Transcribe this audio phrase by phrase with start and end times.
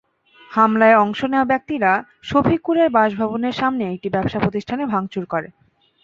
[0.51, 1.91] হামলায় অংশ নেওয়া ব্যক্তিরা
[2.23, 5.47] শফিকুরের বাসভবনের সামনের একটি ব্যবসাপ্রতিষ্ঠানে ভাঙচুর করে।